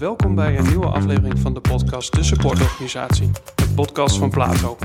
[0.00, 4.76] Welkom bij een nieuwe aflevering van de podcast De Supportorganisatie, de podcast van Plato.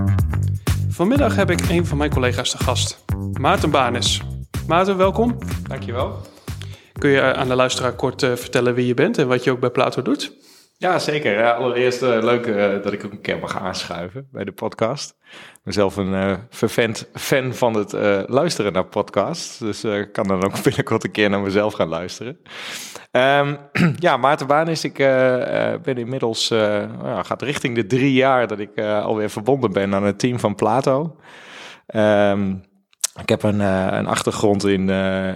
[0.90, 3.06] Vanmiddag heb ik een van mijn collega's te gast,
[3.40, 4.22] Maarten Banes.
[4.68, 5.38] Maarten, welkom.
[5.68, 6.18] Dankjewel.
[6.94, 9.60] Kun je aan de luisteraar kort uh, vertellen wie je bent en wat je ook
[9.60, 10.32] bij Plato doet?
[10.78, 11.54] Ja, zeker.
[11.54, 15.16] Allereerst uh, leuk uh, dat ik ook een keer mag aanschuiven bij de podcast.
[15.32, 17.92] Ik ben zelf een uh, vervent fan van het
[18.30, 19.58] luisteren naar podcasts.
[19.58, 22.38] Dus ik kan dan ook binnenkort een keer naar mezelf gaan luisteren.
[23.12, 23.58] Um,
[24.06, 24.84] ja, Maarten Baan is.
[24.84, 24.98] Ik
[25.84, 30.20] ben inmiddels, ja, gaat richting de drie jaar dat ik alweer verbonden ben aan het
[30.20, 31.16] team van Plato.
[31.96, 32.64] Um,
[33.22, 34.90] ik heb een, een achtergrond in,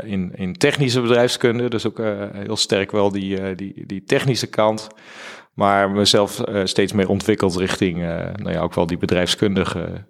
[0.03, 1.97] in, in technische bedrijfskunde, dus ook
[2.33, 4.87] heel sterk wel die, die, die technische kant.
[5.53, 7.97] Maar mezelf steeds meer ontwikkeld richting,
[8.35, 10.07] nou ja, ook wel die bedrijfskundige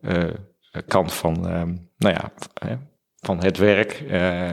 [0.88, 1.42] kant van,
[1.98, 2.32] nou ja,
[3.20, 4.04] van het werk.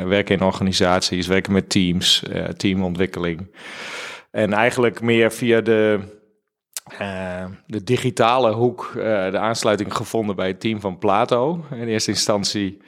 [0.09, 2.23] werken in organisaties, werken met teams,
[2.57, 3.55] teamontwikkeling.
[4.31, 6.01] En eigenlijk meer via de,
[7.67, 8.91] de digitale hoek
[9.31, 11.65] de aansluiting gevonden bij het team van Plato.
[11.71, 12.83] In eerste instantie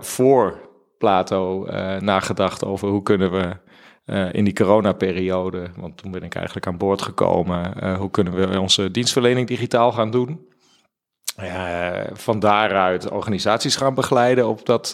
[0.00, 0.60] voor
[0.98, 1.66] Plato
[1.98, 3.56] nagedacht over hoe kunnen we
[4.06, 7.94] uh, in die coronaperiode, want toen ben ik eigenlijk aan boord gekomen.
[7.96, 10.48] Hoe kunnen we onze dienstverlening digitaal gaan doen?
[12.12, 14.92] Van daaruit organisaties gaan begeleiden op dat,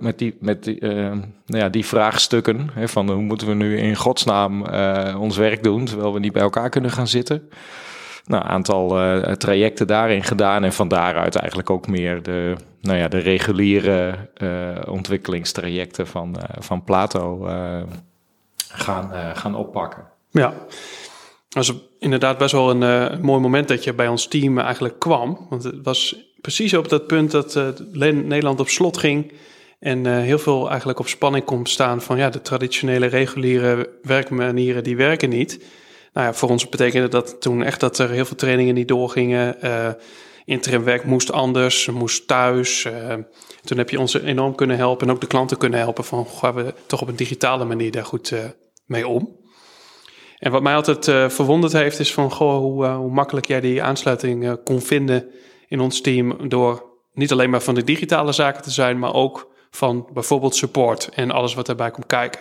[0.00, 2.70] met, die, met die, nou ja, die vraagstukken.
[2.72, 4.64] Hè, van hoe moeten we nu in godsnaam
[5.16, 7.48] ons werk doen, terwijl we niet bij elkaar kunnen gaan zitten.
[8.26, 8.88] Nou, aantal
[9.36, 14.76] trajecten daarin gedaan en van daaruit eigenlijk ook meer de, nou ja, de reguliere uh,
[14.88, 17.48] ontwikkelingstrajecten van, uh, van Plato
[18.68, 20.04] gaan, gaan oppakken.
[20.30, 20.54] Ja,
[21.48, 25.46] dat was inderdaad best wel een mooi moment dat je bij ons team eigenlijk kwam.
[25.48, 29.32] Want het was precies op dat punt dat Nederland op slot ging.
[29.78, 34.96] En heel veel eigenlijk op spanning komt staan van ja, de traditionele reguliere werkmanieren die
[34.96, 35.64] werken niet.
[36.16, 39.56] Nou ja, voor ons betekende dat toen echt dat er heel veel trainingen niet doorgingen
[40.46, 42.84] interimwerk moest anders, moest thuis.
[42.84, 43.14] Uh,
[43.64, 46.54] toen heb je ons enorm kunnen helpen en ook de klanten kunnen helpen van gaan
[46.54, 48.44] we toch op een digitale manier daar goed uh,
[48.84, 49.36] mee om.
[50.38, 53.82] En wat mij altijd uh, verwonderd heeft is van goh, hoe, hoe makkelijk jij die
[53.82, 55.30] aansluiting kon vinden
[55.68, 59.54] in ons team door niet alleen maar van de digitale zaken te zijn, maar ook
[59.70, 62.40] van bijvoorbeeld support en alles wat daarbij komt kijken.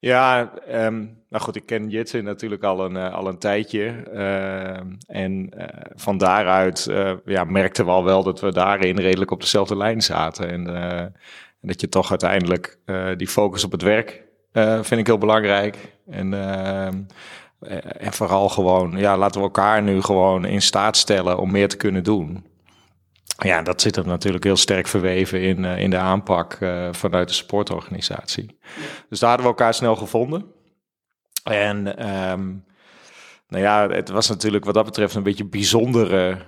[0.00, 4.04] Ja, um, nou goed, ik ken Jitsen natuurlijk al een, uh, al een tijdje.
[4.12, 5.64] Uh, en uh,
[5.94, 6.84] van daaruit
[7.24, 10.48] ja, merkten we al wel dat we daarin redelijk op dezelfde lijn zaten.
[10.50, 10.66] En,
[11.60, 12.78] en dat je toch uiteindelijk
[13.16, 14.26] die focus op het werk
[14.82, 15.76] vind ik heel belangrijk.
[16.10, 17.02] En, ehm,
[17.98, 21.76] en vooral gewoon, ja, laten we elkaar nu gewoon in staat stellen om meer te
[21.76, 22.44] kunnen doen.
[23.44, 27.28] Ja, dat zit er natuurlijk heel sterk verweven in, uh, in de aanpak uh, vanuit
[27.28, 28.58] de sportorganisatie.
[29.08, 30.44] Dus daar hadden we elkaar snel gevonden.
[31.42, 32.64] En um,
[33.48, 36.38] nou ja, het was natuurlijk wat dat betreft een beetje bijzondere,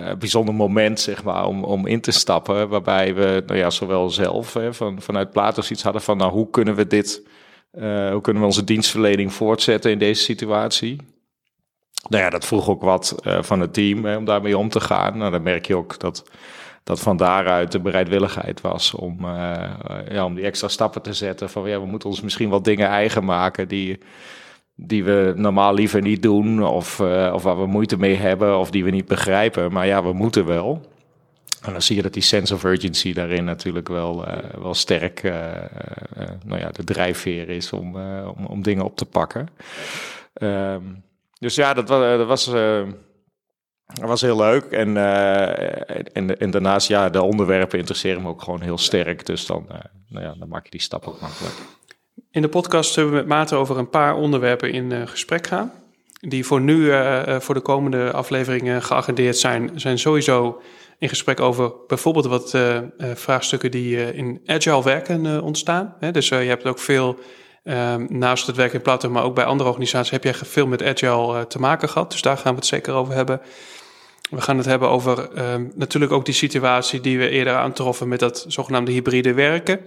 [0.00, 2.68] uh, bijzonder moment, zeg maar, om, om in te stappen.
[2.68, 6.50] Waarbij we, nou ja, zowel zelf hè, van, vanuit Platos iets hadden van, nou, hoe
[6.50, 7.22] kunnen we dit,
[7.72, 11.11] hoe kunnen we onze dienstverlening voortzetten in deze situatie?
[12.08, 14.80] Nou ja, dat vroeg ook wat uh, van het team hè, om daarmee om te
[14.80, 15.18] gaan.
[15.18, 16.30] Nou, dan merk je ook dat,
[16.84, 19.70] dat van daaruit de bereidwilligheid was om, uh,
[20.10, 21.50] ja, om die extra stappen te zetten.
[21.50, 23.98] Van ja, we moeten ons misschien wat dingen eigen maken die,
[24.74, 26.64] die we normaal liever niet doen.
[26.66, 29.72] Of, uh, of waar we moeite mee hebben of die we niet begrijpen.
[29.72, 30.90] Maar ja, we moeten wel.
[31.62, 34.24] En dan zie je dat die sense of urgency daarin natuurlijk wel,
[34.60, 35.22] wel sterk
[36.44, 37.96] nou ja, de drijfveer is om,
[38.36, 39.48] om, om dingen op te pakken.
[40.42, 41.02] Um,
[41.42, 42.82] dus ja, dat, was, dat was, uh,
[44.00, 44.64] was heel leuk.
[44.64, 49.26] En, uh, en, en, daarnaast, ja, de onderwerpen interesseren me ook gewoon heel sterk.
[49.26, 49.66] Dus dan,
[50.08, 51.54] nou ja, dan maak je die stap ook makkelijk.
[52.30, 55.72] In de podcast zullen we met Maarten over een paar onderwerpen in gesprek gaan.
[56.20, 56.92] Die voor nu,
[57.40, 60.62] voor de komende afleveringen geagendeerd zijn, zijn sowieso
[60.98, 62.58] in gesprek over bijvoorbeeld wat
[62.98, 65.96] vraagstukken die in agile werken ontstaan.
[66.12, 67.18] dus je hebt ook veel
[67.64, 70.82] Um, naast het werk in Plato, maar ook bij andere organisaties, heb jij veel met
[70.82, 72.10] agile uh, te maken gehad.
[72.10, 73.40] Dus daar gaan we het zeker over hebben.
[74.30, 78.18] We gaan het hebben over um, natuurlijk ook die situatie die we eerder aantroffen met
[78.18, 79.80] dat zogenaamde hybride werken.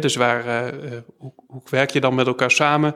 [0.00, 2.94] Dus waar, uh, hoe, hoe, werk je dan met elkaar samen?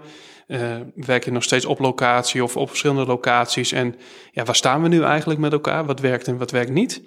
[0.94, 3.73] Werk je nog steeds op locatie of op verschillende locaties?
[3.73, 3.94] En
[4.32, 5.85] ja, waar staan we nu eigenlijk met elkaar?
[5.85, 7.03] Wat werkt en wat werkt niet?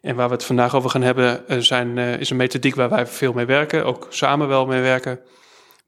[0.00, 3.32] En waar we het vandaag over gaan hebben, zijn, is een methodiek waar wij veel
[3.32, 5.20] mee werken, ook samen wel mee werken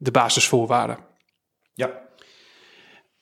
[0.03, 0.99] de basisvoorwaarden.
[1.75, 1.91] Ja.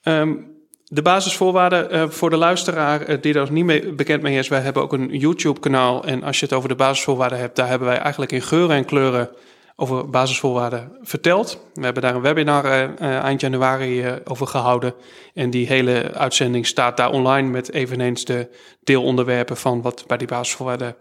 [0.02, 4.48] Um, de basisvoorwaarden uh, voor de luisteraar uh, die daar niet mee bekend mee is.
[4.48, 6.04] Wij hebben ook een YouTube-kanaal.
[6.04, 8.84] En als je het over de basisvoorwaarden hebt, daar hebben wij eigenlijk in geuren en
[8.84, 9.30] kleuren
[9.76, 11.64] over basisvoorwaarden verteld.
[11.74, 12.64] We hebben daar een webinar
[12.98, 14.94] eind januari over gehouden.
[15.34, 18.48] En die hele uitzending staat daar online met eveneens de
[18.82, 20.96] deelonderwerpen van wat bij die basisvoorwaarden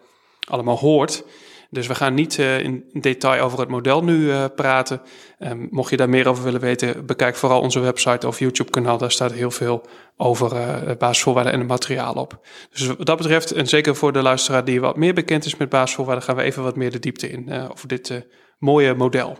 [0.47, 1.23] allemaal hoort.
[1.71, 5.01] Dus we gaan niet uh, in detail over het model nu uh, praten.
[5.39, 8.97] Um, mocht je daar meer over willen weten, bekijk vooral onze website of YouTube-kanaal.
[8.97, 9.85] Daar staat heel veel
[10.17, 12.47] over uh, basisvoorwaarden en het materiaal op.
[12.69, 15.69] Dus wat dat betreft, en zeker voor de luisteraar die wat meer bekend is met
[15.69, 18.27] basisvoorwaarden, gaan we even wat meer de diepte in over dit
[18.57, 19.37] mooie model.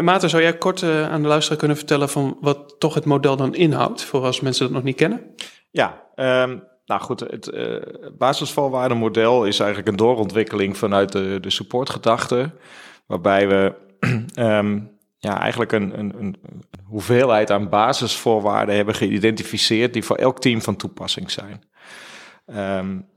[0.00, 3.54] Maarten, zou jij kort aan de luisteraar kunnen vertellen van wat toch het model dan
[3.54, 5.34] inhoudt, voor als mensen dat nog niet kennen?
[5.70, 7.76] Ja, um nou goed, het uh,
[8.18, 12.50] basisvoorwaardenmodel is eigenlijk een doorontwikkeling vanuit de, de supportgedachte.
[13.06, 13.74] Waarbij we
[14.38, 14.90] um,
[15.28, 16.36] ja, eigenlijk een, een, een,
[16.84, 21.62] hoeveelheid aan basisvoorwaarden hebben geïdentificeerd die voor elk team van toepassing zijn.
[22.46, 23.08] Um,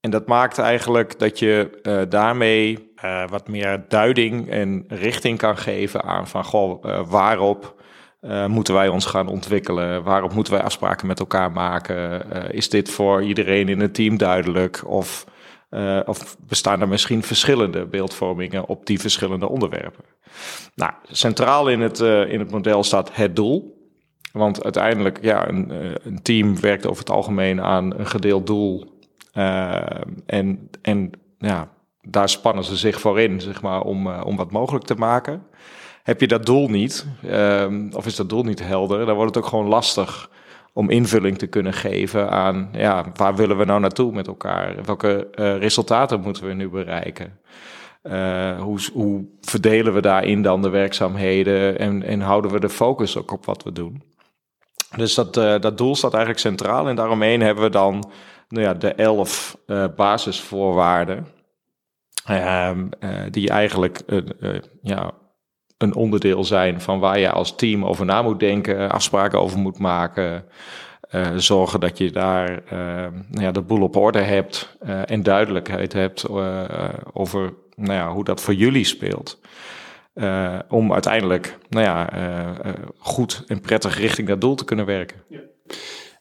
[0.00, 5.58] en dat maakt eigenlijk dat je uh, daarmee uh, wat meer duiding en richting kan
[5.58, 7.81] geven aan van goh, waarop
[8.22, 10.02] uh, moeten wij ons gaan ontwikkelen?
[10.02, 12.26] Waarop moeten wij afspraken met elkaar maken?
[12.32, 14.82] Uh, is dit voor iedereen in het team duidelijk?
[14.86, 15.24] Of,
[15.70, 20.04] uh, of bestaan er misschien verschillende beeldvormingen op die verschillende onderwerpen?
[20.74, 23.80] Nou, centraal in het, in het model staat het doel.
[24.32, 25.72] Want uiteindelijk, ja, een,
[26.04, 29.00] een team werkt over het algemeen aan een gedeeld doel.
[30.26, 31.68] en, en ja,
[32.02, 35.46] daar spannen ze zich voor in, zeg maar, om, om wat mogelijk te maken.
[36.02, 39.44] Heb je dat doel niet, um, of is dat doel niet helder, dan wordt het
[39.44, 40.30] ook gewoon lastig
[40.72, 44.84] om invulling te kunnen geven aan ja, waar willen we nou naartoe met elkaar?
[44.84, 47.40] Welke uh, resultaten moeten we nu bereiken?
[48.02, 53.16] Uh, hoe, hoe, verdelen we daarin dan de werkzaamheden en, en, houden we de focus
[53.16, 54.02] ook op wat we doen?
[54.96, 58.10] Dus dat, uh, dat doel staat eigenlijk centraal en daaromheen hebben we dan
[58.48, 59.58] nou ja, de elf
[59.96, 61.26] basisvoorwaarden.
[62.24, 62.86] Ehm,
[63.30, 64.02] die eigenlijk
[64.82, 65.12] ja,
[65.82, 69.78] een onderdeel zijn van waar je als team over na moet denken, afspraken over moet
[69.78, 70.44] maken.
[71.14, 72.60] Uh, zorgen dat je daar uh,
[73.28, 76.28] nou ja, de boel op orde hebt uh, en duidelijkheid hebt
[77.12, 79.40] over nou ja, hoe dat voor jullie speelt.
[80.68, 82.08] om uiteindelijk nou ja,
[82.98, 85.16] goed en prettig richting dat doel te kunnen werken.
[85.28, 85.40] Ja.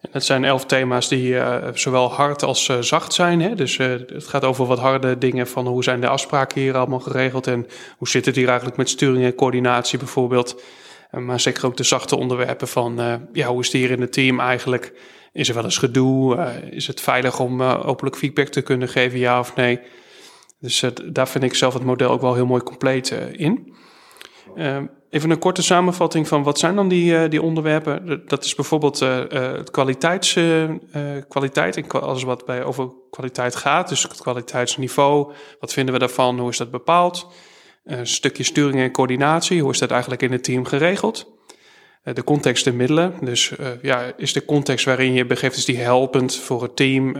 [0.09, 3.41] Het zijn elf thema's die uh, zowel hard als uh, zacht zijn.
[3.41, 3.55] Hè?
[3.55, 6.99] Dus uh, het gaat over wat harde dingen van hoe zijn de afspraken hier allemaal
[6.99, 7.67] geregeld en
[7.97, 10.61] hoe zit het hier eigenlijk met sturing en coördinatie bijvoorbeeld.
[11.11, 12.99] maar zeker ook de zachte onderwerpen van
[13.33, 14.93] ja, hoe is het hier in het team eigenlijk?
[15.33, 16.51] Is er wel eens gedoe?
[16.71, 19.79] is het veilig om openlijk feedback te kunnen geven, ja of nee?
[20.59, 23.73] Dus daar vind ik zelf het model ook wel heel mooi compleet in.
[25.11, 28.21] Even een korte samenvatting van wat zijn dan die, uh, die onderwerpen.
[28.27, 30.37] Dat is bijvoorbeeld uh, uh, kwaliteits,
[31.27, 33.89] kwaliteit en alles wat bij over kwaliteit gaat.
[33.89, 37.27] Dus het kwaliteitsniveau, wat vinden we daarvan, hoe is dat bepaald?
[37.83, 41.39] een stukje sturing en coördinatie, hoe is dat eigenlijk in het team geregeld?
[42.03, 46.35] de context en middelen, dus ja, is de context waarin je begeeft, is die helpend
[46.35, 47.15] voor het team?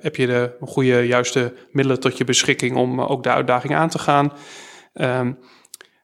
[0.00, 3.98] heb je de goede, juiste middelen tot je beschikking om ook de uitdaging aan te
[3.98, 4.32] gaan?
[4.94, 5.38] Um,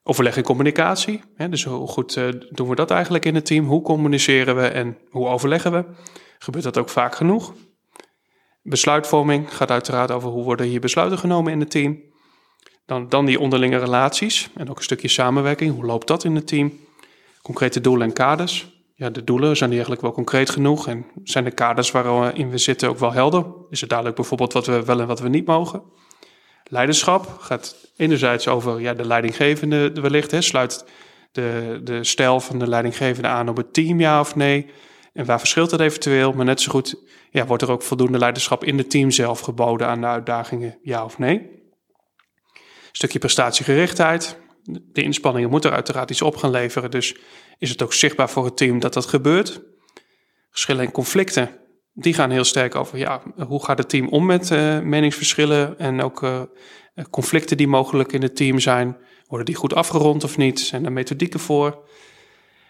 [0.08, 1.23] Overleg en communicatie.
[1.35, 3.67] Hè, dus hoe goed uh, doen we dat eigenlijk in het team?
[3.67, 5.85] Hoe communiceren we en hoe overleggen we?
[6.38, 7.53] Gebeurt dat ook vaak genoeg?
[8.63, 12.03] Besluitvorming gaat uiteraard over hoe worden hier besluiten genomen in het team.
[12.84, 15.75] Dan, dan die onderlinge relaties en ook een stukje samenwerking.
[15.75, 16.72] Hoe loopt dat in het team?
[17.43, 18.82] Concrete doelen en kaders.
[18.94, 22.89] Ja, de doelen zijn eigenlijk wel concreet genoeg en zijn de kaders waarin we zitten
[22.89, 23.46] ook wel helder?
[23.70, 25.82] Is het duidelijk bijvoorbeeld wat we wel en wat we niet mogen?
[26.69, 30.31] Leiderschap gaat enerzijds over ja, de leidinggevende wellicht.
[30.31, 30.85] Hè, sluit
[31.32, 34.67] de, de stijl van de leidinggevende aan op het team, ja of nee?
[35.13, 36.32] En waar verschilt dat eventueel?
[36.32, 36.94] Maar net zo goed
[37.31, 41.05] ja, wordt er ook voldoende leiderschap in het team zelf geboden aan de uitdagingen, ja
[41.05, 41.56] of nee?
[42.96, 44.37] stukje prestatiegerichtheid.
[44.65, 46.91] De inspanningen moeten er uiteraard iets op gaan leveren.
[46.91, 47.17] Dus
[47.58, 49.61] is het ook zichtbaar voor het team dat dat gebeurt?
[50.51, 51.51] Geschillen en conflicten
[51.98, 56.03] die gaan heel sterk over ja, hoe gaat het team om met uh, meningsverschillen en
[56.03, 56.43] ook uh,
[57.10, 58.96] conflicten die mogelijk in het team zijn.
[59.26, 60.60] Worden die goed afgerond of niet?
[60.60, 61.88] Zijn er methodieken voor?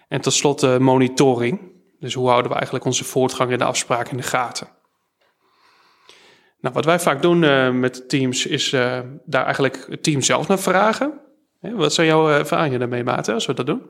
[0.09, 1.61] En tot slot uh, monitoring.
[2.01, 4.69] Dus hoe houden we eigenlijk onze voortgang in de afspraken in de gaten?
[6.61, 7.39] Nou, wat wij vaak doen
[7.81, 8.71] met teams is
[9.25, 11.21] daar eigenlijk het team zelf naar vragen.
[11.61, 13.83] Wat zijn jouw ervaringen daarmee, Maarten, als we dat doen?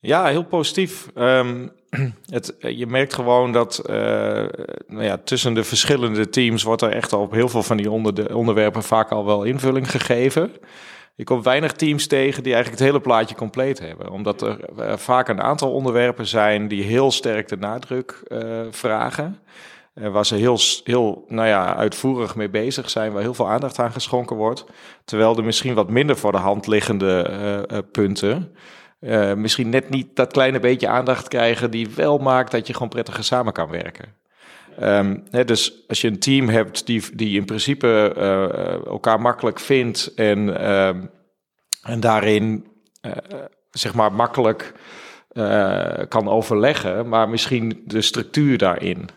[0.00, 1.08] Ja, heel positief.
[1.14, 1.70] Um,
[2.30, 3.94] het, je merkt gewoon dat uh,
[4.86, 8.34] nou ja, tussen de verschillende teams wordt er echt op heel veel van die onder
[8.34, 10.52] onderwerpen vaak al wel invulling gegeven.
[11.14, 14.10] Je komt weinig teams tegen die eigenlijk het hele plaatje compleet hebben.
[14.10, 18.22] Omdat er uh, vaak een aantal onderwerpen zijn die heel sterk de nadruk
[18.70, 19.38] vragen.
[19.94, 23.92] waar ze heel, heel nou ja, uitvoerig mee bezig zijn, waar heel veel aandacht aan
[23.92, 24.64] geschonken wordt.
[25.04, 28.52] Terwijl er misschien wat minder voor de hand liggende punten
[29.00, 32.88] uh, misschien net niet dat kleine beetje aandacht krijgen die wel maakt dat je gewoon
[32.88, 34.18] prettiger samen kan werken.
[35.30, 40.14] Hè, dus als je een team hebt die, die in principe uh, elkaar makkelijk vindt
[40.14, 40.88] en, uh,
[41.82, 42.66] en daarin
[43.70, 44.72] zeg maar makkelijk
[46.08, 49.08] kan overleggen, maar misschien de structuur daarin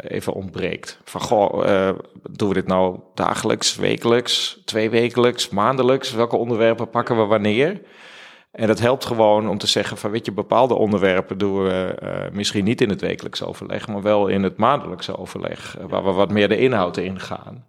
[0.00, 0.98] even ontbreekt.
[1.04, 1.92] Van goh,
[2.30, 6.12] doen we dit nou dagelijks, wekelijks, tweewekelijks, maandelijks?
[6.12, 7.80] Welke onderwerpen pakken we wanneer?
[8.58, 12.10] En dat helpt gewoon om te zeggen van weet je, bepaalde onderwerpen doen we uh,
[12.32, 16.12] misschien niet in het wekelijks overleg, maar wel in het maandelijkse overleg, uh, waar we
[16.12, 17.64] wat meer de inhoud in gaan.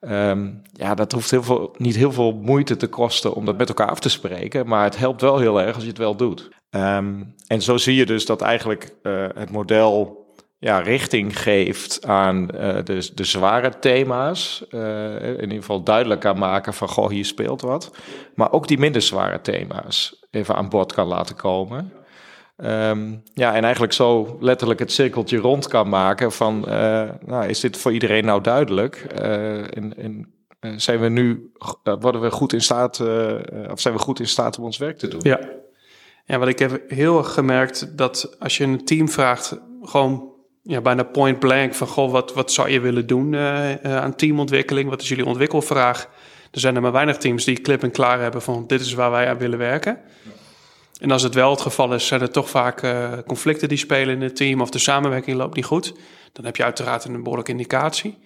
[0.00, 3.68] Um, ja, dat hoeft heel veel, niet heel veel moeite te kosten om dat met
[3.68, 6.48] elkaar af te spreken, maar het helpt wel heel erg als je het wel doet.
[6.70, 10.19] Um, en zo zie je dus dat eigenlijk uh, het model
[10.60, 14.64] ja, richting geeft aan de, de zware thema's.
[14.70, 17.90] in ieder geval duidelijk kan maken van, goh, hier speelt wat.
[18.34, 21.92] Maar ook die minder zware thema's even aan bod kan laten komen.
[22.64, 27.60] Um, ja, en eigenlijk zo letterlijk het cirkeltje rond kan maken van, uh, nou, is
[27.60, 28.96] dit voor iedereen nou duidelijk?
[28.96, 31.52] En, en zijn we nu,
[32.00, 33.00] worden we goed in staat,
[33.70, 35.20] of zijn we goed in staat om ons werk te doen?
[35.22, 35.40] Ja.
[36.24, 40.29] ja, wat ik heb heel erg gemerkt, dat als je een team vraagt, gewoon
[40.62, 43.36] ja, bijna point blank van, goh, wat, wat zou je willen doen
[43.82, 44.88] aan teamontwikkeling?
[44.88, 46.08] Wat is jullie ontwikkelvraag?
[46.50, 49.10] Er zijn er maar weinig teams die klip en klaar hebben van dit is waar
[49.10, 49.98] wij aan willen werken.
[51.00, 54.14] En als het wel het geval is, zijn er toch vaak uh, conflicten die spelen
[54.14, 55.94] in het team of de samenwerking loopt niet goed.
[56.32, 58.18] Dan heb je uiteraard een behoorlijke indicatie.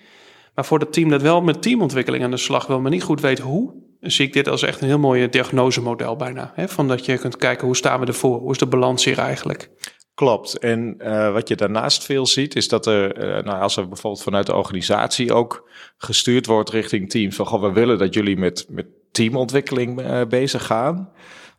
[0.54, 3.20] Maar voor het team dat wel met teamontwikkeling aan de slag wil, maar niet goed
[3.20, 6.52] weet hoe, zie ik dit als echt een heel mooi diagnosemodel bijna.
[6.54, 6.68] Hè?
[6.68, 9.70] Van dat je kunt kijken hoe staan we ervoor, hoe is de balans hier eigenlijk.
[10.14, 10.59] Klopt.
[10.59, 14.23] En uh, wat je daarnaast veel ziet, is dat er, uh, nou, als er bijvoorbeeld
[14.23, 18.66] vanuit de organisatie ook gestuurd wordt richting teams, van goh, we willen dat jullie met,
[18.68, 21.11] met teamontwikkeling uh, bezig gaan.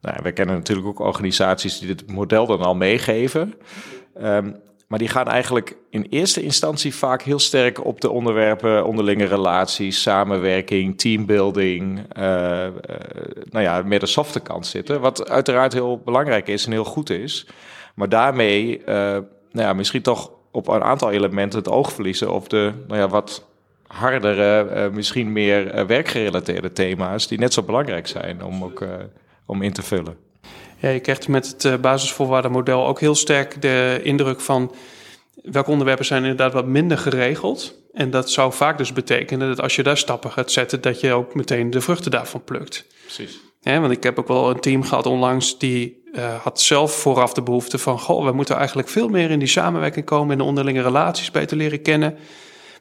[0.01, 3.53] Nou, we kennen natuurlijk ook organisaties die dit model dan al meegeven.
[4.21, 9.25] Um, maar die gaan eigenlijk in eerste instantie vaak heel sterk op de onderwerpen onderlinge
[9.25, 12.07] relaties, samenwerking, teambuilding,
[13.49, 15.01] nou ja, meer de softe kant zitten.
[15.01, 17.47] Wat uiteraard heel belangrijk is en heel goed is.
[17.95, 22.49] Maar daarmee uh, nou ja, misschien toch op een aantal elementen het oog verliezen op
[22.49, 23.45] de nou ja, wat
[23.87, 28.85] hardere, uh, misschien meer uh, werkgerelateerde thema's, die net zo belangrijk zijn om ook
[29.45, 30.17] om in te vullen.
[30.77, 34.71] Ja, je krijgt met het basisvoorwaardenmodel ook heel sterk de indruk van
[35.43, 37.83] welke onderwerpen zijn inderdaad wat minder geregeld.
[37.93, 41.13] En dat zou vaak dus betekenen dat als je daar stappen gaat zetten, dat je
[41.13, 42.85] ook meteen de vruchten daarvan plukt.
[43.01, 43.39] Precies.
[43.61, 47.33] Ja, want ik heb ook wel een team gehad onlangs die uh, had zelf vooraf
[47.33, 47.99] de behoefte van...
[47.99, 50.31] goh, we moeten eigenlijk veel meer in die samenwerking komen...
[50.31, 52.17] in de onderlinge relaties beter leren kennen.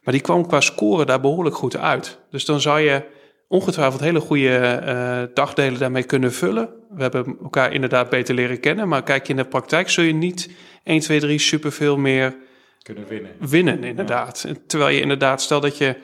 [0.02, 2.18] Maar die kwam qua score daar behoorlijk goed uit.
[2.30, 3.02] Dus dan zou je
[3.48, 6.68] ongetwijfeld hele goede uh, dagdelen daarmee kunnen vullen.
[6.90, 8.88] We hebben elkaar inderdaad beter leren kennen...
[8.88, 10.50] maar kijk je in de praktijk zul je niet
[10.84, 12.36] 1, 2, 3 superveel meer...
[12.82, 13.30] Kunnen winnen.
[13.38, 14.44] Winnen, inderdaad.
[14.48, 14.54] Ja.
[14.66, 15.96] Terwijl je inderdaad, stel dat je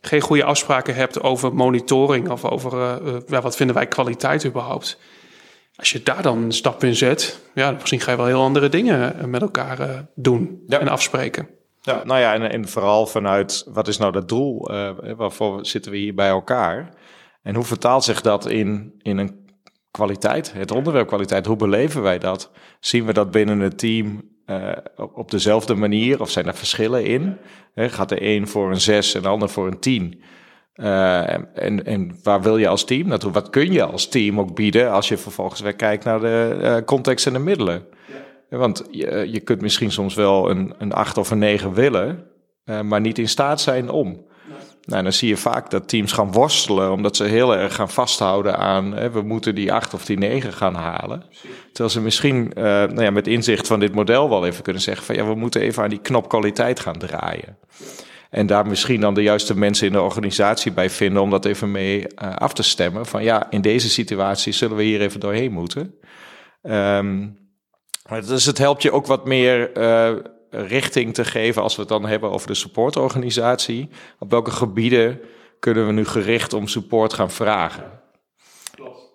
[0.00, 3.00] geen goede afspraken hebt over monitoring of over
[3.30, 4.98] uh, wat vinden wij kwaliteit überhaupt.
[5.76, 8.68] Als je daar dan een stap in zet, ja, misschien ga je wel heel andere
[8.68, 10.80] dingen eh, met elkaar uh, doen ja.
[10.80, 11.48] en afspreken.
[11.80, 14.72] Ja, nou ja, en, en vooral vanuit wat is nou dat doel?
[14.72, 16.94] Uh, waarvoor zitten we hier bij elkaar?
[17.42, 19.44] En hoe vertaalt zich dat in, in een
[19.90, 21.46] kwaliteit, het onderwerp kwaliteit?
[21.46, 22.50] Hoe beleven wij dat?
[22.80, 24.72] Zien we dat binnen het team uh,
[25.14, 27.36] op dezelfde manier of zijn er verschillen in?
[27.74, 30.22] He, gaat de een voor een 6 en de ander voor een 10?
[30.76, 33.32] Uh, en, en waar wil je als team naartoe?
[33.32, 36.76] Wat kun je als team ook bieden als je vervolgens weer kijkt naar de uh,
[36.84, 37.84] context en de middelen?
[38.50, 38.56] Ja.
[38.56, 42.24] Want je, je kunt misschien soms wel een, een 8 of een 9 willen,
[42.64, 44.26] uh, maar niet in staat zijn om.
[44.84, 48.58] Nou, dan zie je vaak dat teams gaan worstelen, omdat ze heel erg gaan vasthouden
[48.58, 51.22] aan hè, we moeten die 8 of die 9 gaan halen.
[51.66, 55.14] Terwijl ze misschien nou ja, met inzicht van dit model wel even kunnen zeggen van
[55.14, 57.56] ja, we moeten even aan die knop kwaliteit gaan draaien.
[58.34, 61.70] En daar misschien dan de juiste mensen in de organisatie bij vinden om dat even
[61.70, 63.06] mee uh, af te stemmen.
[63.06, 65.94] Van ja, in deze situatie zullen we hier even doorheen moeten.
[66.62, 67.38] Um,
[68.08, 70.16] dus het helpt je ook wat meer uh,
[70.50, 73.88] richting te geven als we het dan hebben over de supportorganisatie.
[74.18, 75.20] Op welke gebieden
[75.58, 78.00] kunnen we nu gericht om support gaan vragen?
[78.74, 79.12] Klopt.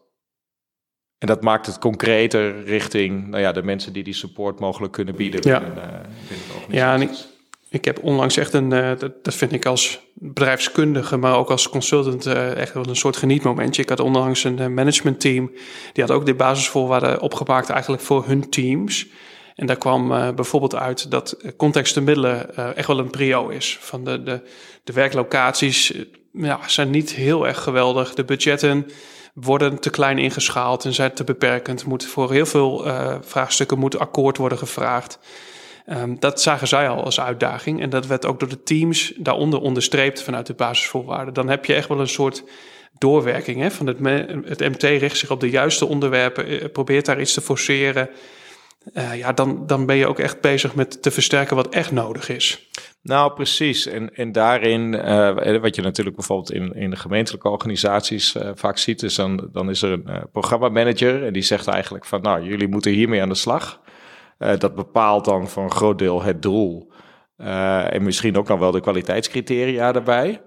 [1.18, 5.16] En dat maakt het concreter richting nou ja, de mensen die die support mogelijk kunnen
[5.16, 5.42] bieden.
[5.44, 7.38] Ja, binnen, uh, binnen ja en ik,
[7.70, 12.28] ik heb onlangs echt een, uh, dat, vind ik als bedrijfskundige, maar ook als consultant
[12.28, 13.82] uh, echt wel een soort genietmomentje.
[13.82, 15.52] Ik had onlangs een uh, managementteam,
[15.94, 19.08] die had ook de basisvoorwaarden opgemaakt eigenlijk voor hun teams.
[19.56, 23.78] En daar kwam bijvoorbeeld uit dat context te middelen echt wel een prio is.
[23.82, 24.42] Van de, de,
[24.84, 25.94] de werklocaties
[26.34, 28.14] ja, zijn niet heel erg geweldig.
[28.14, 28.86] De budgetten
[29.34, 31.86] worden te klein ingeschaald en zijn te beperkend.
[31.86, 32.84] Moet voor heel veel
[33.22, 35.20] vraagstukken moet akkoord worden gevraagd.
[35.92, 37.82] Um, dat zagen zij al als uitdaging.
[37.82, 41.34] En dat werd ook door de teams daaronder onderstreept vanuit de basisvoorwaarden.
[41.34, 42.44] Dan heb je echt wel een soort
[42.98, 43.62] doorwerking.
[43.62, 43.72] Hè?
[43.72, 43.98] Van het,
[44.46, 48.10] het MT richt zich op de juiste onderwerpen, eh, probeert daar iets te forceren.
[48.94, 52.30] Uh, ja, dan, dan ben je ook echt bezig met te versterken wat echt nodig
[52.30, 52.70] is.
[53.02, 53.88] Nou, precies.
[53.88, 59.04] En, en daarin, uh, wat je natuurlijk bijvoorbeeld in, in de gemeentelijke organisaties vaak ziet,
[59.04, 62.92] is dan, dan is er een programmamanager en die zegt eigenlijk van, nou, jullie moeten
[62.92, 63.82] hiermee aan de slag.
[64.40, 66.92] Uh, dat bepaalt dan voor een groot deel het doel.
[67.38, 70.42] Uh, en misschien ook nog wel de kwaliteitscriteria erbij.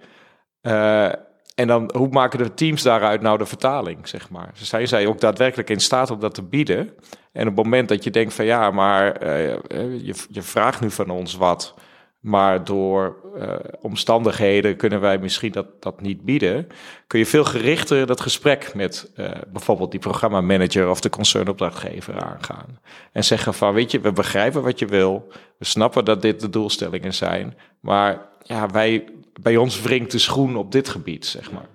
[0.63, 1.13] Uh,
[1.55, 4.51] en dan, hoe maken de teams daaruit nou de vertaling, zeg maar?
[4.53, 6.95] Zijn zij ook daadwerkelijk in staat om dat te bieden?
[7.33, 11.11] En op het moment dat je denkt van ja, maar je, je vraagt nu van
[11.11, 11.75] ons wat...
[12.23, 16.67] Maar door uh, omstandigheden kunnen wij misschien dat, dat niet bieden.
[17.07, 22.79] Kun je veel gerichter dat gesprek met uh, bijvoorbeeld die programmamanager of de concernopdrachtgever aangaan.
[23.13, 25.33] En zeggen van, weet je, we begrijpen wat je wil.
[25.59, 27.59] We snappen dat dit de doelstellingen zijn.
[27.81, 29.05] Maar ja, wij,
[29.41, 31.69] bij ons wringt de schoen op dit gebied, zeg maar.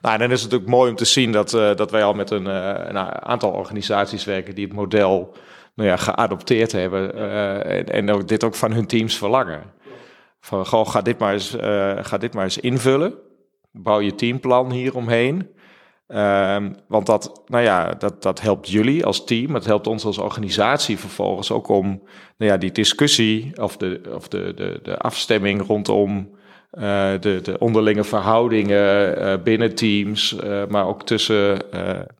[0.00, 2.14] Nou, en dan is het natuurlijk mooi om te zien dat, uh, dat wij al
[2.14, 5.36] met een, een aantal organisaties werken die het model
[5.78, 9.62] nou ja, geadopteerd hebben uh, en, en ook dit ook van hun teams verlangen.
[10.40, 13.14] Van, goh, ga dit maar eens, uh, ga dit maar eens invullen.
[13.72, 15.48] Bouw je teamplan hieromheen.
[16.08, 19.54] Um, want dat, nou ja, dat, dat helpt jullie als team.
[19.54, 21.86] Het helpt ons als organisatie vervolgens ook om
[22.36, 26.30] nou ja, die discussie of de, of de, de, de afstemming rondom
[26.70, 31.58] de, de onderlinge verhoudingen uh, binnen teams, uh, maar ook tussen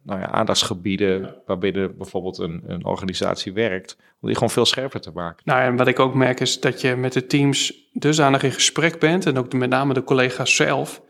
[0.03, 5.11] nou ja, aandachtsgebieden waarbinnen bijvoorbeeld een, een organisatie werkt, om die gewoon veel scherper te
[5.15, 5.43] maken.
[5.45, 8.99] Nou, en wat ik ook merk is dat je met de teams dusdanig in gesprek
[8.99, 11.03] bent en ook met name de collega's zelf.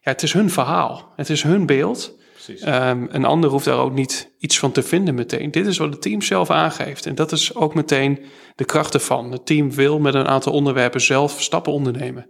[0.00, 2.16] Ja, het is hun verhaal, het is hun beeld.
[2.66, 5.50] Um, een ander hoeft daar ook niet iets van te vinden meteen.
[5.50, 7.06] Dit is wat het team zelf aangeeft.
[7.06, 8.24] En dat is ook meteen
[8.54, 9.32] de kracht ervan.
[9.32, 12.26] Het team wil met een aantal onderwerpen zelf stappen ondernemen.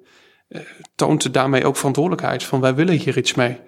[0.95, 3.59] Toont daarmee ook verantwoordelijkheid van wij willen hier iets mee.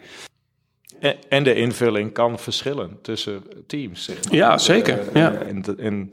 [1.28, 4.04] En, de invulling kan verschillen tussen teams.
[4.04, 4.34] Zeg maar.
[4.34, 4.98] Ja, zeker.
[4.98, 5.32] Uh, ja.
[5.32, 6.10] En, en,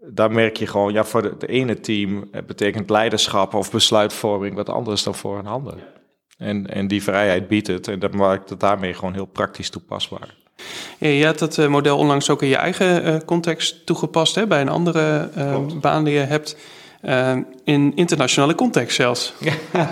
[0.00, 5.02] daar merk je gewoon, ja, voor het ene team betekent leiderschap of besluitvorming wat anders
[5.02, 5.74] dan voor een ander.
[6.38, 10.34] En, en die vrijheid biedt het en dat maakt het daarmee gewoon heel praktisch toepasbaar.
[10.98, 14.68] Ja, je hebt dat model onlangs ook in je eigen context toegepast, hè, bij een
[14.68, 16.56] andere uh, baan die je hebt.
[17.02, 19.34] Uh, in internationale context zelfs.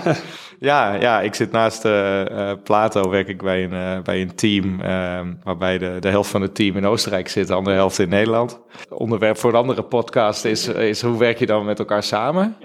[0.59, 4.81] ja, ja, ik zit naast uh, Plato, werk ik bij een, uh, bij een team
[4.81, 8.09] ehm, waarbij de, de helft van het team in Oostenrijk zit, de andere helft in
[8.09, 8.59] Nederland.
[8.89, 12.55] Onderwerp voor een andere podcast is, is hoe werk je dan met elkaar samen?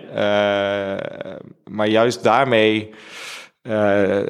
[1.64, 2.90] maar juist daarmee.
[3.62, 4.20] Uh,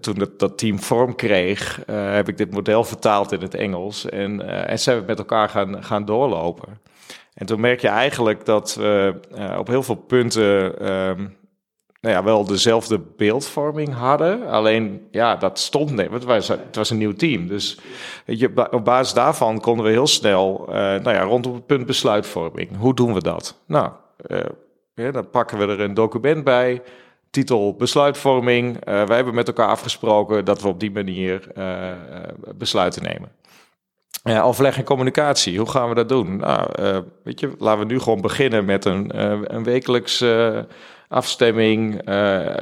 [0.00, 4.08] toen dat, dat, team vorm kreeg, uh, heb ik dit model vertaald in het Engels.
[4.08, 6.80] En, uh, en zijn we met elkaar gaan, gaan doorlopen.
[7.34, 11.38] En toen merk je eigenlijk dat we uh, op heel veel punten um,
[12.00, 14.46] nou ja, wel dezelfde beeldvorming hadden.
[14.46, 16.10] Alleen, ja, dat stond niet.
[16.10, 17.46] Het was, het was een nieuw team.
[17.46, 17.78] Dus
[18.24, 22.76] je, op basis daarvan konden we heel snel, uh, nou ja, rondom het punt besluitvorming.
[22.76, 23.60] Hoe doen we dat?
[23.66, 23.90] Nou,
[24.94, 26.82] ja, dan pakken we er een document bij.
[27.30, 28.74] Titel besluitvorming.
[28.74, 31.52] Uh, wij hebben met elkaar afgesproken dat we op die manier
[32.54, 33.32] besluiten nemen.
[34.22, 36.36] Overleg en communicatie, hoe gaan we dat doen?
[36.36, 40.58] Nou, uh, weet je, laten we nu gewoon beginnen met een, uh, een wekelijks uh,
[41.08, 42.02] afstemming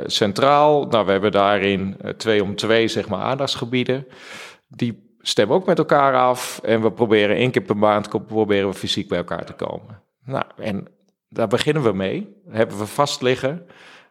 [0.06, 0.86] centraal.
[0.86, 4.06] Nou, we hebben daarin twee om twee, zeg maar, aandachtsgebieden.
[4.68, 6.60] Die stemmen ook met elkaar af.
[6.64, 10.02] En we proberen één keer per maand proberen we fysiek bij elkaar te komen.
[10.24, 10.88] Nou, en
[11.28, 12.36] daar beginnen we mee.
[12.48, 13.66] hebben we vast liggen.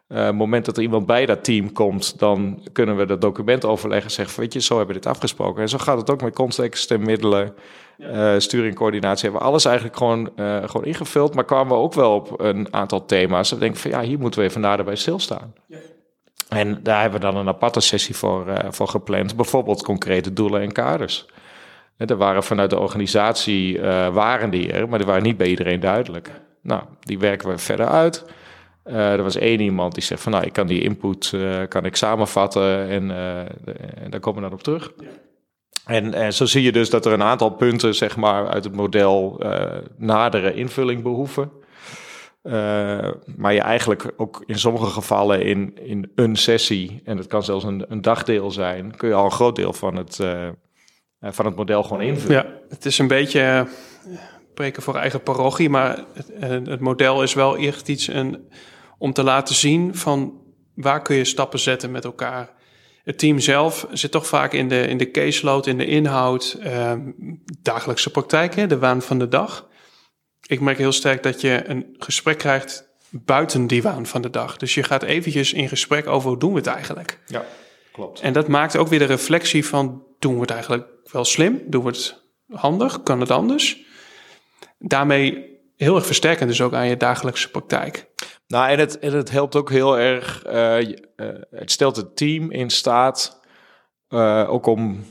[0.08, 3.64] Uh, het moment dat er iemand bij dat team komt, dan kunnen we dat document
[3.64, 4.10] overleggen.
[4.10, 5.62] Zeggen, weet je, zo hebben we dit afgesproken.
[5.62, 7.54] En zo gaat het ook met context, middelen,
[7.98, 9.22] uh, sturing, coördinatie.
[9.22, 11.34] Hebben we alles eigenlijk gewoon, uh, gewoon ingevuld.
[11.34, 13.50] Maar kwamen we ook wel op een aantal thema's.
[13.50, 15.54] We denken van ja, hier moeten we even nader bij stilstaan.
[15.66, 15.78] Ja.
[16.48, 19.36] En daar hebben we dan een aparte sessie voor, voor gepland.
[19.36, 21.26] Bijvoorbeeld concrete doelen en kaders.
[21.96, 23.80] Er waren vanuit de organisatie,
[24.12, 26.30] waren die er, maar die waren niet bij iedereen duidelijk.
[26.62, 28.24] Nou, die werken we verder uit.
[28.88, 31.84] Uh, er was één iemand die zegt van nou, ik kan die input uh, kan
[31.84, 33.38] ik samenvatten en, uh,
[34.02, 34.92] en daar komen we dan op terug.
[34.96, 35.06] Ja.
[35.84, 38.74] En, en zo zie je dus dat er een aantal punten zeg maar, uit het
[38.74, 39.42] model
[39.96, 41.50] nadere invulling behoeven.
[43.36, 47.64] maar je eigenlijk ook in sommige gevallen in, in een sessie, en dat kan zelfs
[47.64, 50.16] een, een dagdeel zijn, kun je al een groot deel van het,
[51.20, 52.36] van het model gewoon invullen.
[52.36, 53.66] Ja, het is een beetje
[54.58, 58.48] spreken voor eigen parochie, maar het, eh, het model is wel echt iets een,
[58.98, 60.40] om te laten zien van
[60.74, 62.56] waar kun je stappen zetten met elkaar.
[63.04, 66.92] Het team zelf zit toch vaak in de, in de caseload, in de inhoud, uh,
[67.62, 69.68] dagelijkse praktijk, de waan van de dag.
[70.46, 74.56] Ik merk heel sterk dat je een gesprek krijgt buiten die waan van de dag.
[74.56, 77.20] Dus je gaat eventjes in gesprek over hoe doen we het eigenlijk.
[77.26, 77.44] Ja,
[77.92, 78.20] klopt.
[78.20, 81.62] En dat maakt ook weer de reflectie van doen we het eigenlijk wel slim?
[81.66, 83.02] Doen we het handig?
[83.02, 83.78] Kan het anders?
[84.78, 88.07] Daarmee heel erg versterkend dus ook aan je dagelijkse praktijk.
[88.48, 90.46] Nou, en het, en het helpt ook heel erg.
[90.46, 90.94] Uh, uh,
[91.50, 93.40] het stelt het team in staat
[94.08, 95.04] uh, ook om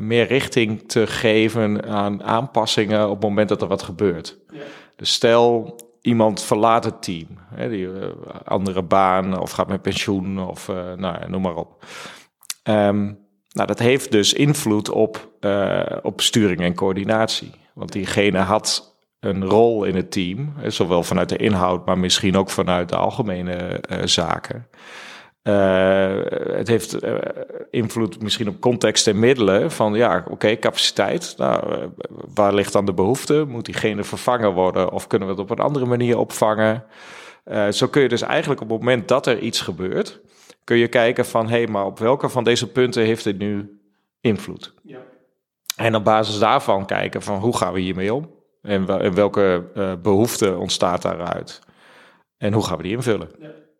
[0.00, 4.38] meer richting te geven aan aanpassingen op het moment dat er wat gebeurt.
[4.48, 4.62] Ja.
[4.96, 7.88] Dus stel iemand verlaat het team, hè, die
[8.44, 11.84] andere baan of gaat met pensioen of nou, noem maar op.
[12.62, 15.30] Um, nou, dat heeft dus invloed op,
[16.02, 17.50] op sturing en coördinatie.
[17.74, 22.50] Want diegene had een rol in het team, zowel vanuit de inhoud, maar misschien ook
[22.50, 24.68] vanuit de algemene uh, zaken.
[25.42, 26.20] Uh,
[26.56, 27.14] het heeft uh,
[27.70, 31.34] invloed misschien op context en middelen van ja, oké, okay, capaciteit.
[31.36, 31.90] Nou,
[32.34, 33.44] waar ligt dan de behoefte?
[33.48, 36.84] Moet diegene vervangen worden of kunnen we het op een andere manier opvangen?
[37.70, 40.20] zo kun je dus eigenlijk op het moment dat er iets gebeurt,
[40.64, 43.80] kun je kijken van hé, hey, maar op welke van deze punten heeft dit nu
[44.20, 44.74] invloed?
[44.82, 44.98] Ja.
[45.76, 48.37] En op basis daarvan kijken van hoe gaan we hiermee om?
[48.68, 51.60] En, welke uh, behoefte ontstaat daaruit?
[52.36, 53.30] En hoe gaan we die invullen?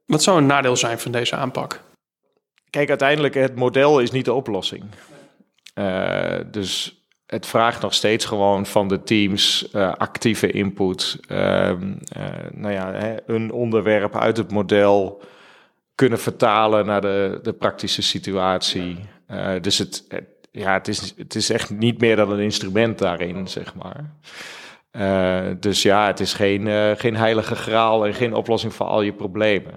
[0.07, 1.81] Wat zou een nadeel zijn van deze aanpak?
[2.71, 4.85] Kijk, uiteindelijk, het model is niet de oplossing.
[5.75, 11.19] Uh, dus het vraagt nog steeds gewoon van de teams uh, actieve input.
[11.31, 11.73] Uh,
[12.51, 15.23] nou ja, hè, een onderwerp uit het model
[15.95, 18.99] kunnen vertalen naar de, de praktische situatie.
[19.61, 23.49] dus het, het, ja, het, is, het is echt niet meer dan een instrument daarin,
[23.49, 24.11] zeg maar.
[24.93, 29.03] Uh, dus ja, het is geen, uh, geen heilige graal en geen oplossing voor al
[29.03, 29.75] je problemen.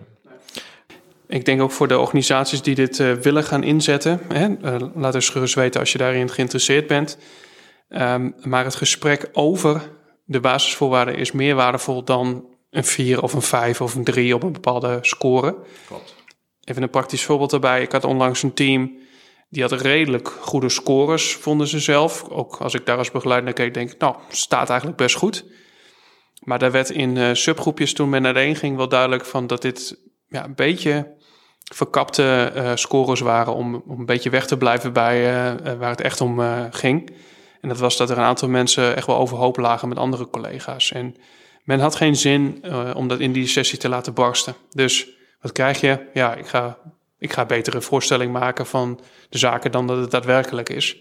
[1.28, 4.20] Ik denk ook voor de organisaties die dit uh, willen gaan inzetten.
[4.34, 4.48] Hè,
[4.96, 7.18] laat eens gerust weten als je daarin geïnteresseerd bent.
[7.90, 9.82] Um, maar het gesprek over
[10.26, 14.44] de basisvoorwaarden is meer waardevol dan een 4 of een 5 of een 3 op
[14.44, 15.56] een bepaalde score.
[15.88, 16.16] Klopt.
[16.64, 17.82] Even een praktisch voorbeeld daarbij.
[17.82, 18.98] Ik had onlangs een team
[19.52, 22.30] die had redelijk goede scores, vonden ze zelf.
[22.30, 25.46] Ook als ik daar als begeleider naar keek, denk ik, nou, staat eigenlijk best goed.
[26.40, 30.00] Maar daar werd in uh, subgroepjes toen men naar ging wel duidelijk van dat dit
[30.28, 31.16] ja, een beetje
[31.74, 36.02] verkapte uh, scores waren om, om een beetje weg te blijven bij uh, waar het
[36.02, 37.16] echt om ging.
[37.62, 40.92] En dat was dat er een aantal mensen echt wel overhoop lagen met andere collega's.
[40.92, 41.16] En
[41.64, 42.64] men had geen zin
[42.96, 44.56] om dat in die sessie te laten barsten.
[44.70, 45.10] Dus
[45.42, 46.10] wat krijg je?
[46.14, 46.78] Ja, ik ga
[47.22, 50.98] ik ga betere voorstelling maken van de zaken dan dat het daadwerkelijk is.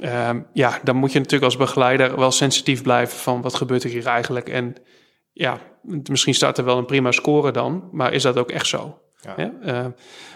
[0.00, 3.90] Um, ja, dan moet je natuurlijk als begeleider wel sensitief blijven van wat gebeurt er
[3.90, 4.48] hier eigenlijk.
[4.48, 4.74] En
[5.32, 5.60] ja,
[6.10, 9.00] misschien staat er wel een prima score dan, maar is dat ook echt zo?
[9.36, 9.52] Ja.
[9.64, 9.86] Uh,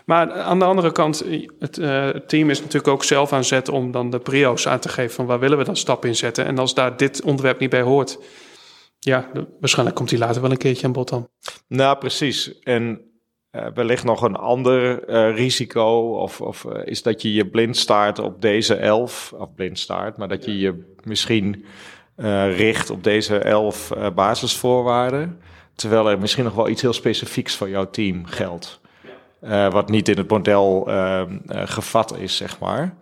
[0.04, 1.24] maar aan de andere kant,
[1.58, 4.78] het, uh, het, team is natuurlijk ook zelf aan zet om dan de prio's aan
[4.78, 6.44] te geven van waar willen we dan stap in zetten.
[6.44, 8.18] En als daar dit onderwerp niet bij hoort,
[8.98, 9.30] ja,
[9.60, 11.28] waarschijnlijk komt hij later wel een keertje aan bod dan.
[11.68, 12.58] Nou, precies.
[12.58, 13.11] En
[13.52, 17.76] uh, wellicht nog een ander uh, risico, of, of uh, is dat je je blind
[17.76, 21.64] staart op deze elf, of blind staart, maar dat je je misschien
[22.56, 25.40] richt op deze elf basisvoorwaarden,
[25.74, 28.80] terwijl er misschien nog wel iets heel specifieks voor jouw team geldt,
[29.70, 32.96] wat niet in het model ehm, gevat is, zeg maar.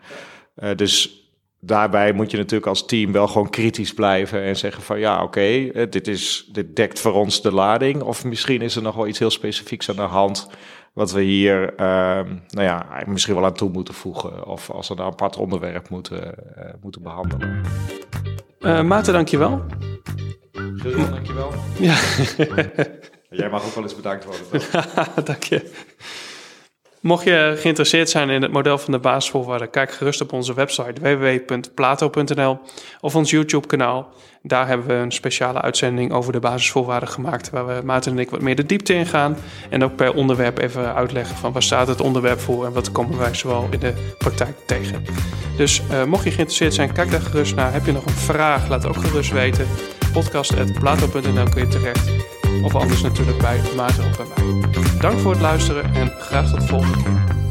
[0.77, 1.20] dus
[1.61, 5.25] daarbij moet je natuurlijk als team wel gewoon kritisch blijven en zeggen van ja, oké,
[5.25, 8.03] okay, dit is dit dekt voor ons de lading.
[8.03, 10.49] Of misschien is er nog wel iets heel specifieks aan de hand.
[10.93, 11.77] Wat we hier, uh,
[12.49, 14.47] nou ja, misschien wel aan toe moeten voegen.
[14.47, 17.63] Of als we een apart onderwerp moeten, uh, moeten behandelen.
[18.61, 19.65] Uh, Maarten, dankjewel.
[20.53, 21.53] Gillian, dankjewel.
[21.79, 21.97] Ja.
[23.31, 24.61] Jij mag ook wel eens bedankt worden.
[25.25, 25.71] Dank je.
[27.01, 31.01] Mocht je geïnteresseerd zijn in het model van de basisvoorwaarden, kijk gerust op onze website
[31.01, 32.59] www.plato.nl
[33.01, 34.09] of ons YouTube-kanaal.
[34.43, 38.31] Daar hebben we een speciale uitzending over de basisvoorwaarden gemaakt, waar we Maarten en ik
[38.31, 39.37] wat meer de diepte in gaan.
[39.71, 43.19] En ook per onderwerp even uitleggen van waar staat het onderwerp voor en wat komen
[43.19, 45.05] wij zoal in de praktijk tegen.
[45.57, 47.73] Dus uh, mocht je geïnteresseerd zijn, kijk daar gerust naar.
[47.73, 49.67] Heb je nog een vraag, laat ook gerust weten.
[50.13, 52.40] Podcast.plato.nl kun je terecht.
[52.63, 54.99] Of anders natuurlijk bij Maarten of bij mij.
[55.01, 57.50] Dank voor het luisteren en graag tot de volgende keer.